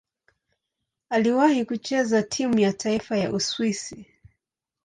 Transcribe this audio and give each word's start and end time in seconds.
Aliwahi 1.09 1.65
kucheza 1.65 2.23
timu 2.23 2.59
ya 2.59 2.73
taifa 2.73 3.17
ya 3.17 3.31
Uswisi. 3.33 4.05